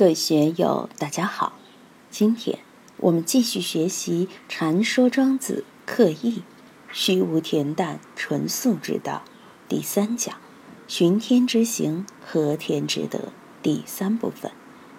[0.00, 1.52] 各位学友，大家好。
[2.10, 2.60] 今天
[2.96, 6.42] 我们继续学习《禅说庄子刻意
[6.90, 9.24] 虚无恬淡纯素之道》
[9.68, 10.34] 第三讲
[10.88, 13.24] “寻天之行，和天之德”
[13.62, 14.50] 第三部分。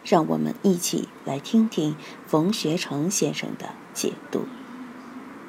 [0.04, 1.96] 让我们一起来听听
[2.28, 4.46] 冯学成先生的解读。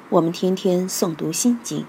[0.09, 1.85] 我们天天诵读心经，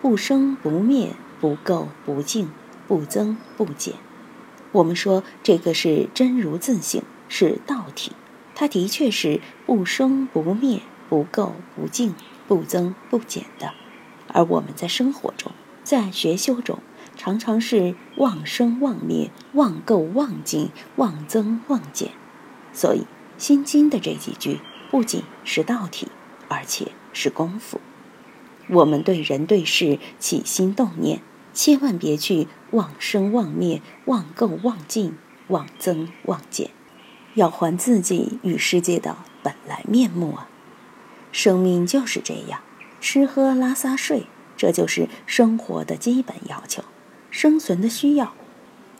[0.00, 2.52] 不生不灭，不垢不净，
[2.86, 3.94] 不增不减。
[4.72, 8.12] 我们说这个是真如自性，是道体，
[8.54, 12.14] 它的确是不生不灭、不垢不净、
[12.46, 13.74] 不增不减的。
[14.28, 16.78] 而我们在生活中，在学修中，
[17.16, 22.12] 常常是妄生妄灭、妄垢妄净、妄增妄减。
[22.72, 23.00] 所以，
[23.36, 26.06] 《心经》的这几句不仅是道体，
[26.46, 27.80] 而且是功夫。
[28.68, 35.16] 我们对人对事起心动念，千万别去妄生妄灭、妄垢妄净、
[35.48, 36.70] 妄增妄减，
[37.34, 40.48] 要还自己与世界的本来面目啊！
[41.32, 42.60] 生命就是这样，
[43.00, 46.84] 吃喝拉撒睡，这就是生活的基本要求，
[47.30, 48.32] 生存的需要。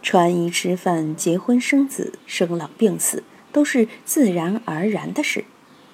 [0.02, 5.44] 穿衣吃饭、结婚生子、生老病死，都是自然而然的事。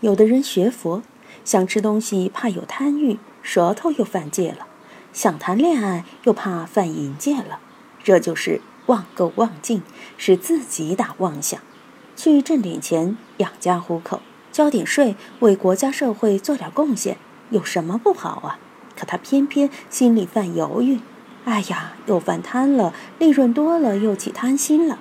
[0.01, 1.03] 有的人学佛，
[1.45, 3.19] 想吃东西怕有贪欲。
[3.43, 4.67] 舌头又犯戒了，
[5.17, 7.59] 想谈恋爱又怕犯淫戒了，
[8.05, 9.83] 这就是妄垢妄净，
[10.19, 11.59] 是自己打妄想。
[12.15, 14.21] 去挣点钱养家糊口，
[14.53, 17.17] 交点税为国家社会做点贡献，
[17.49, 18.59] 有什么不好啊？
[18.95, 21.01] 可他偏偏心里犯犹豫，
[21.47, 24.99] 哎呀，又犯贪了，利润多了又起贪心了。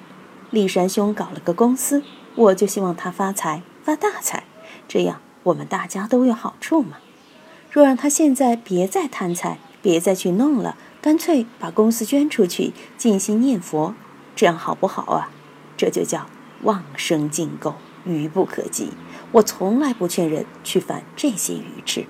[0.50, 2.02] 立山兄搞了个公司，
[2.36, 4.46] 我就希望他发财发大财，
[4.88, 7.00] 这样我们大家都有好处嘛。
[7.70, 13.94] 若让他现在别再贪财，别再去弄了，干脆把公司捐出去，静心念佛，
[14.36, 15.30] 这样好不好啊？
[15.78, 16.26] 这就叫
[16.64, 18.90] 妄生净垢，愚不可及。
[19.34, 22.08] 我从来不劝人去犯这些愚痴。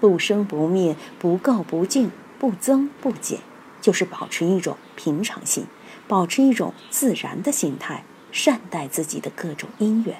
[0.00, 3.38] 不生不灭，不垢不净，不增不减，
[3.80, 5.64] 就是保持一种平常心，
[6.06, 10.18] 保持一种自然的心态，善待自己的各种因缘。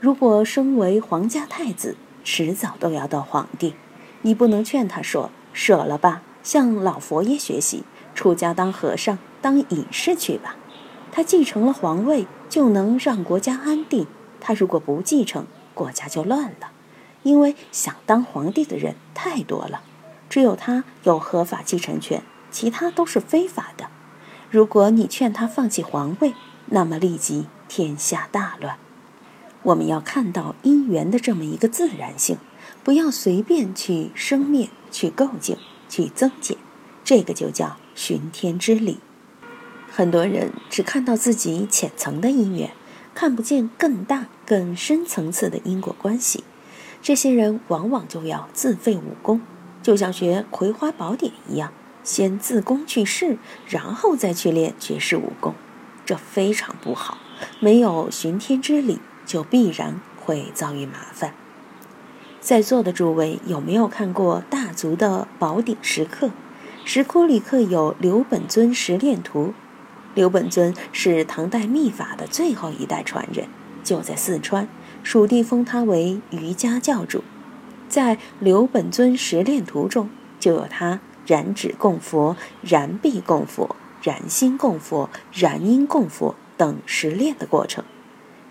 [0.00, 3.74] 如果身为皇家太子，迟早都要到皇帝。
[4.22, 5.30] 你不能劝他说
[5.60, 7.82] 舍了吧，向老佛爷学习，
[8.14, 10.54] 出家当和尚、当隐士去吧。
[11.10, 14.04] 他继承了皇位，就能让国家安定；
[14.40, 16.70] 他如果不继承，国家就乱了。
[17.24, 19.82] 因为想当皇帝的人太多了，
[20.30, 23.88] 只有他有合法继承权，其他都是非法的。
[24.48, 26.34] 如果你劝他放弃皇位，
[26.66, 28.78] 那么立即天下大乱。
[29.64, 32.38] 我们要看到因缘的这么一个自然性。
[32.88, 35.58] 不要随便去生灭、去构建、
[35.90, 36.56] 去增减，
[37.04, 38.98] 这个就叫寻天之理。
[39.90, 42.70] 很多人只看到自己浅层的因缘，
[43.14, 46.44] 看不见更大、更深层次的因果关系。
[47.02, 49.42] 这些人往往就要自废武功，
[49.82, 51.70] 就像学《葵花宝典》一样，
[52.02, 53.36] 先自宫去世，
[53.68, 55.54] 然后再去练绝世武功，
[56.06, 57.18] 这非常不好。
[57.60, 61.34] 没有寻天之理，就必然会遭遇麻烦。
[62.48, 66.30] 在座的诸位有没有看过大足的宝鼎石刻？
[66.86, 69.52] 石窟里刻有刘本尊十炼图。
[70.14, 73.48] 刘本尊是唐代秘法的最后一代传人，
[73.84, 74.66] 就在四川，
[75.02, 77.22] 蜀地封他为瑜伽教主。
[77.86, 80.08] 在刘本尊十炼图中，
[80.40, 87.84] 就有他燃指供佛、燃臂供佛、燃心供佛、燃阴供佛等十炼的过程。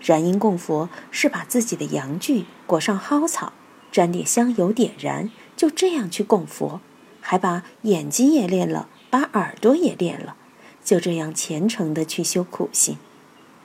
[0.00, 3.52] 燃阴供佛是把自己的阳具裹上蒿草。
[3.90, 6.80] 沾点香油点燃，就这样去供佛，
[7.20, 10.36] 还把眼睛也练了，把耳朵也练了，
[10.84, 12.98] 就这样虔诚的去修苦行。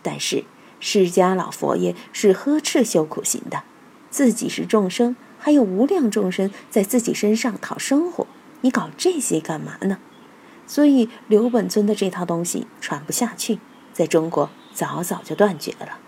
[0.02, 0.46] 但是
[0.80, 3.64] 释迦老佛爷是呵斥修苦行的，
[4.10, 8.26] 自己是众生，还有无量众生在自己身上讨生活，
[8.62, 10.00] 你搞这些干嘛呢？
[10.66, 13.60] 所以刘本尊的这套东西传不下去，
[13.92, 16.00] 在中国早早就断绝了。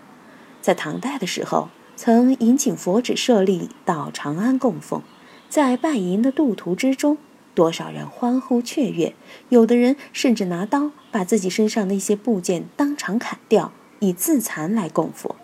[0.62, 1.68] 在唐代的时候。
[1.96, 5.02] 曾引请佛指舍利到长安供奉，
[5.48, 7.16] 在拜银的渡途之中，
[7.54, 9.14] 多少人欢呼雀跃，
[9.48, 15.36] 有的人甚至拿刀把自己身上的一些部件当场砍掉，以自残来供佛。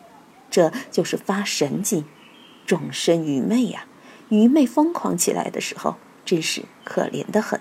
[0.51, 2.05] 这就是发神经，
[2.67, 3.87] 众生愚昧呀！
[4.29, 5.97] 愚昧疯狂起来的时候，
[6.27, 7.59] 真是可怜的很。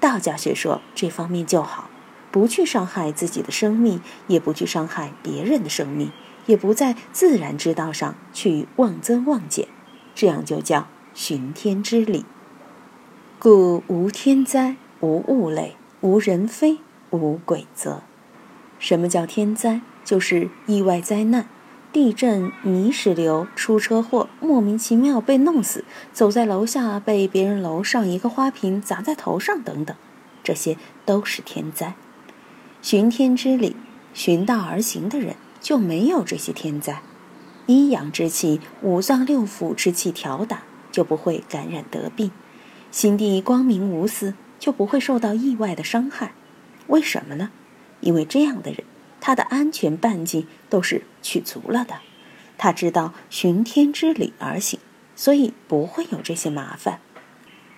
[0.00, 1.88] 道家学说这方面就好，
[2.32, 6.10] 不去伤害自己的生命，也不去伤害别人的生命。
[6.46, 9.68] 也不在自然之道上去妄增妄减，
[10.14, 12.24] 这样就叫寻天之理。
[13.38, 16.78] 故无天灾，无物类，无人非，
[17.10, 18.02] 无鬼则。
[18.78, 19.80] 什么叫天灾？
[20.04, 21.48] 就是意外灾难，
[21.92, 29.96] 地震、泥石流、出车祸、莫名其妙被弄死、走在楼下被别人楼上一个花瓶砸在头上等等，
[30.44, 31.94] 这些都是天灾。
[32.80, 33.74] 循天之理，
[34.14, 35.34] 循道而行的人
[35.66, 37.02] 就没有这些天灾。
[37.66, 42.30] 阴阳之气、五脏六腑之气调打，就不会感染得病；
[42.92, 46.34] 心地光明无私，就不会受到意外的伤害。
[46.86, 47.50] 为什么呢？
[47.98, 48.84] 因为这样的人，
[49.20, 51.96] 他的安全半径都是取足了的。
[52.56, 54.78] 他知道循天之理而行，
[55.16, 57.00] 所以不会有这些麻烦。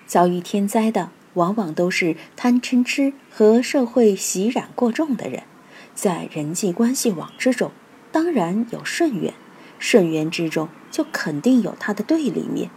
[0.07, 5.45] 遭遇天灾的，往往都是贪嗔痴和社会习染过重的人。
[6.01, 7.73] 在人际关系网之中，
[8.13, 9.35] 当然有顺缘。
[9.81, 12.71] 顺缘之中，就肯定有它的对立面，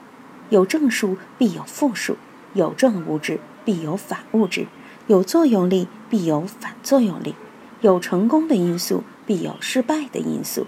[0.50, 2.18] 有正数必有负数，
[2.56, 4.66] 有正物质必有反物质，
[5.06, 7.36] 有作用力必有反作用力，
[7.82, 10.66] 有成功的因素必有失败的因素，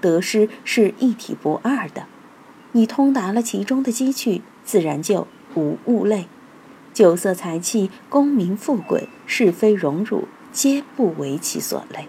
[0.00, 2.08] 得失是一体不二的。
[2.72, 6.26] 你通达了其中的机趣，自然就无物类。
[6.92, 12.06] 酒色财气、功名富贵、是非荣辱，皆不为其所累。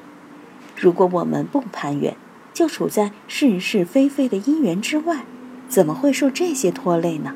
[0.75, 2.15] 如果我们不攀缘。
[2.53, 5.25] 就处在是是非非的因缘之外，
[5.67, 7.33] 怎么会受这些拖累呢？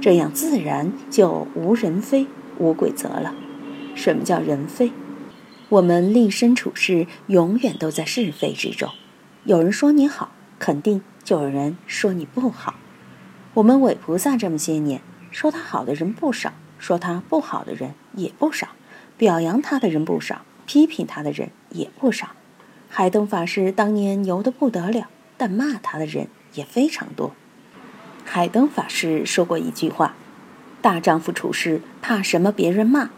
[0.00, 2.26] 这样自然就无人非、
[2.56, 3.34] 无鬼则了。
[3.94, 4.92] 什么叫人非？
[5.68, 8.88] 我们立身处世，永远都在是非之中。
[9.44, 12.76] 有人说你好，肯定就有人说你不好。
[13.52, 18.68] 我们韦菩萨这么些年，说他好的人不少，说他不好的人也不少，
[19.16, 22.28] 表扬他的人不少，批评他的人也不少。
[22.88, 27.34] 海灯法师当年牛得不得了，但骂他的人也非常多。
[28.24, 30.14] 海灯法师说过一句话
[30.82, 33.10] ：“大丈夫处事怕什么别人骂？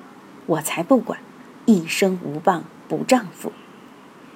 [0.47, 1.19] 我才不管，
[1.67, 3.53] 一生无谤不丈夫。”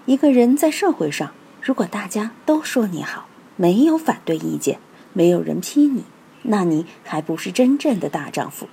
[0.06, 1.32] 一个人在社会上，
[1.62, 4.78] 如果大家都说你好，没有反对意见，
[5.12, 6.04] 没有人批你，
[6.42, 8.68] 那你还不是真正的大丈夫。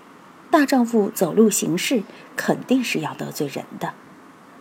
[0.51, 2.03] 大丈夫走路行事
[2.35, 3.93] 肯定是要得罪人的。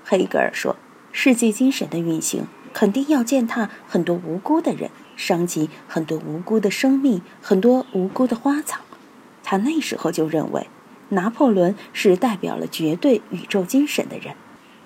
[0.04, 0.76] 黑格尔说。
[1.10, 8.82] 世界精神的运行，肯定要践踏很多无辜的人，伤及很多无辜的生命，很多无辜的花草。
[9.42, 10.68] 他那时候就认为，
[11.08, 14.34] 拿破仑是代表了绝对宇宙精神的人。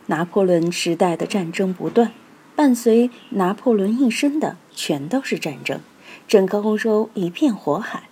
[0.06, 2.12] 拿破仑时代的战争不断，
[2.54, 5.80] 伴随拿破仑一生的全都是战争，
[6.28, 8.04] 整个欧洲一片火海。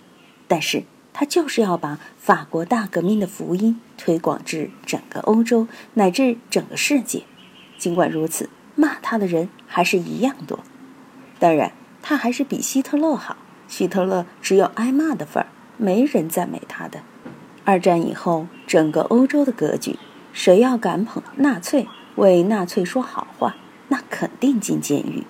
[0.49, 7.23] 但是他就是要把法国大革命的福音推广至整个欧洲，乃至整个世界。
[7.77, 10.59] 尽管如此，骂他的人还是一样多。
[11.39, 13.37] 当然，他还是比希特勒好。
[13.67, 17.01] 希特勒只有挨骂的份儿，没人赞美他的。
[17.63, 19.97] 二战以后，整个欧洲的格局，
[20.33, 23.55] 谁要敢捧纳粹，为纳粹说好话，
[23.89, 25.23] 那肯定进监狱。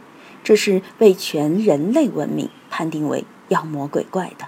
[0.44, 4.46] 这是被全人类文明判定为妖魔鬼怪的。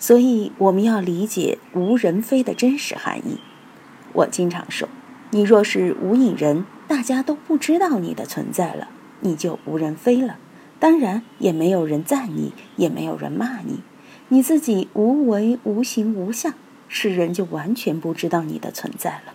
[0.00, 3.38] 所以，我们要理解无人非的真实含义。
[4.14, 4.88] 我经常说，
[5.30, 6.64] 你若是无影人。
[6.88, 8.88] 大家都不知道你的存在了，
[9.20, 10.38] 你就无人非了。
[10.80, 13.78] 当然，也没有人赞你，也没有人骂你。
[14.30, 16.52] 你自己无为无形无相，
[16.88, 19.34] 世人就完全不知道你的存在了。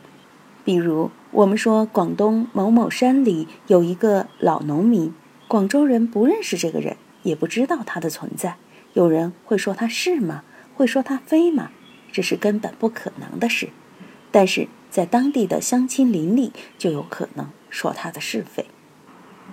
[0.66, 5.14] 比如，我们说广东某某山里有一个老农民，
[5.48, 8.58] 广州人不认识这个人，也不知道他的存在。
[8.92, 10.44] 有人会说他是吗？
[10.76, 11.72] 会说他非吗？
[12.12, 13.70] 这是根本不可能的事。
[14.32, 14.68] 但是。
[14.88, 18.66] 在当地的乡亲邻里，就有可能说他的是非。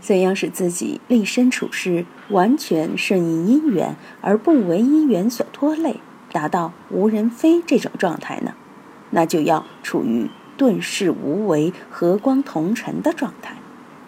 [0.00, 5.97] 怎样使自己立身处世完全顺应因缘，而不为因缘所拖累，
[6.31, 8.55] 达到无人非这种状态呢？
[9.11, 13.57] 那就要处于顿世无为、和光同尘的状态，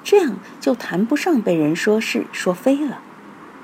[0.04, 3.00] 这样就谈不上被人说是说非了。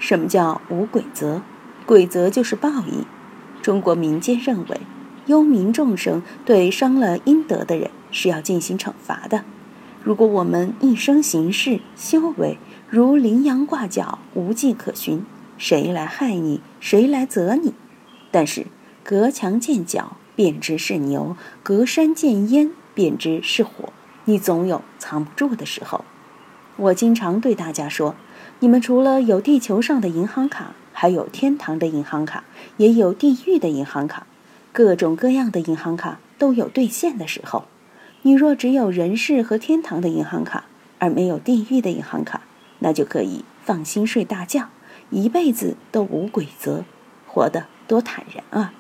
[0.01, 1.43] 什么叫无鬼则？
[1.87, 3.05] 鬼则就是报应。
[3.63, 4.81] 中国民间认为。
[5.27, 9.45] 幽冥众生对伤了阴德的人是要进行惩罚的。
[10.03, 15.25] 如果我们一生行事修为如羚羊挂角，无迹可寻，
[15.57, 16.61] 谁来害你？
[16.81, 17.75] 谁来责你？
[18.33, 18.67] 但是
[19.05, 23.93] 隔墙见角，便知是牛；隔山见烟，便知是火。
[24.25, 26.05] 你总有藏不住的时候。
[26.77, 28.17] 我经常对大家说：
[28.59, 32.45] 你们除了有地球上的银行卡，还有天堂的银行卡，
[32.77, 34.27] 也有地狱的银行卡。
[34.71, 37.65] 各种各样的银行卡都有兑现的时候，
[38.21, 40.65] 你若只有人世和天堂的银行卡，
[40.99, 42.43] 而没有地狱的银行卡，
[42.81, 44.69] 那就可以放心睡大觉，
[45.09, 46.85] 一辈子都无鬼则，
[47.27, 48.75] 活得多坦然啊！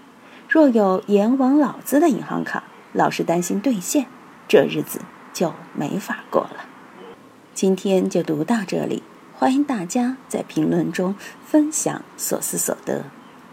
[0.46, 4.08] 若有阎王老子的银行卡，老是担心兑现，
[4.46, 5.00] 这日子
[5.32, 6.66] 就没法过了。
[7.54, 9.02] 今天就读到这里，
[9.40, 13.06] 欢迎大家在评论中分享所思所得。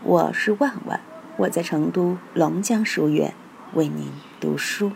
[0.03, 0.99] 我是万万，
[1.37, 3.33] 我在成都龙江书院
[3.73, 4.91] 为您读书。